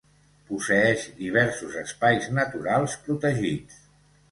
Posseeix 0.45 1.03
diversos 1.19 1.77
espais 1.83 2.27
naturals 2.41 2.99
protegits. 3.07 3.81